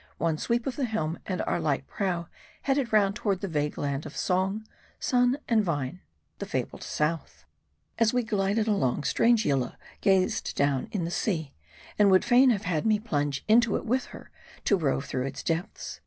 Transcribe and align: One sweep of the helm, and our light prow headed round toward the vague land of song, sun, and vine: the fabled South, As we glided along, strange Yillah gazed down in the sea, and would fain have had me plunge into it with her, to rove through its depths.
One 0.17 0.39
sweep 0.39 0.65
of 0.65 0.77
the 0.77 0.85
helm, 0.85 1.19
and 1.27 1.43
our 1.43 1.59
light 1.59 1.85
prow 1.85 2.27
headed 2.63 2.91
round 2.91 3.15
toward 3.15 3.41
the 3.41 3.47
vague 3.47 3.77
land 3.77 4.07
of 4.07 4.17
song, 4.17 4.67
sun, 4.99 5.37
and 5.47 5.63
vine: 5.63 5.99
the 6.39 6.47
fabled 6.47 6.81
South, 6.81 7.45
As 7.99 8.11
we 8.11 8.23
glided 8.23 8.67
along, 8.67 9.03
strange 9.03 9.45
Yillah 9.45 9.77
gazed 10.01 10.55
down 10.55 10.87
in 10.91 11.05
the 11.05 11.11
sea, 11.11 11.53
and 11.99 12.09
would 12.09 12.25
fain 12.25 12.49
have 12.49 12.63
had 12.65 12.83
me 12.83 12.97
plunge 12.97 13.43
into 13.47 13.75
it 13.75 13.85
with 13.85 14.05
her, 14.05 14.31
to 14.65 14.75
rove 14.75 15.05
through 15.05 15.27
its 15.27 15.43
depths. 15.43 15.99